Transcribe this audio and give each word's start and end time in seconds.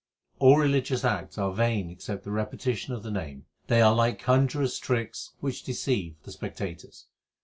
All 0.39 0.57
religious 0.57 1.05
acts 1.05 1.37
are 1.37 1.53
vain 1.53 1.91
except 1.91 2.23
the 2.23 2.31
repetition 2.31 2.95
of 2.95 3.03
the 3.03 3.11
Name; 3.11 3.45
they 3.67 3.83
are 3.83 3.93
like 3.93 4.17
conjuror 4.19 4.63
s 4.63 4.79
tricks 4.79 5.33
which 5.41 5.61
deceive 5.61 6.15
the 6.23 6.31
spectators. 6.31 7.05